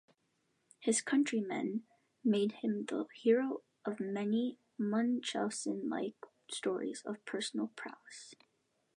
His 0.79 0.99
countrymen 0.99 1.83
made 2.23 2.53
him 2.53 2.85
the 2.85 3.05
hero 3.13 3.61
of 3.85 3.99
many 3.99 4.57
Munchausen-like 4.79 6.25
stories 6.49 7.03
of 7.05 7.23
personal 7.23 7.67
prowess. 7.75 8.33